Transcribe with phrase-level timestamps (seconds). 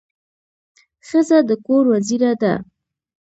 [1.07, 2.53] ښځه د کور وزیره ده.